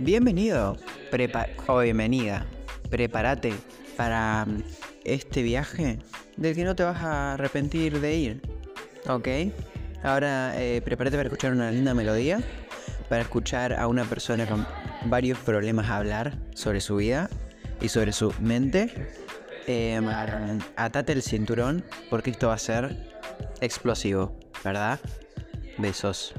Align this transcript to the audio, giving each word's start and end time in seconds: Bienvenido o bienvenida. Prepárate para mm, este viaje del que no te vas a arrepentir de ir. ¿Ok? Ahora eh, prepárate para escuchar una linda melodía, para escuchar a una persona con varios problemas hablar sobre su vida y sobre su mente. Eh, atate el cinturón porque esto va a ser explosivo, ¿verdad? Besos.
Bienvenido 0.00 0.76
o 1.66 1.80
bienvenida. 1.80 2.46
Prepárate 2.88 3.52
para 3.96 4.44
mm, 4.46 4.62
este 5.02 5.42
viaje 5.42 5.98
del 6.36 6.54
que 6.54 6.62
no 6.62 6.76
te 6.76 6.84
vas 6.84 7.02
a 7.02 7.34
arrepentir 7.34 8.00
de 8.00 8.14
ir. 8.14 8.42
¿Ok? 9.08 9.26
Ahora 10.04 10.52
eh, 10.56 10.80
prepárate 10.84 11.16
para 11.16 11.28
escuchar 11.28 11.52
una 11.52 11.72
linda 11.72 11.94
melodía, 11.94 12.40
para 13.08 13.22
escuchar 13.22 13.72
a 13.72 13.88
una 13.88 14.04
persona 14.04 14.46
con 14.46 14.64
varios 15.06 15.36
problemas 15.40 15.90
hablar 15.90 16.38
sobre 16.54 16.80
su 16.80 16.96
vida 16.96 17.28
y 17.80 17.88
sobre 17.88 18.12
su 18.12 18.32
mente. 18.40 18.92
Eh, 19.66 20.00
atate 20.76 21.12
el 21.12 21.22
cinturón 21.22 21.84
porque 22.08 22.30
esto 22.30 22.48
va 22.48 22.54
a 22.54 22.58
ser 22.58 22.96
explosivo, 23.60 24.38
¿verdad? 24.62 25.00
Besos. 25.76 26.34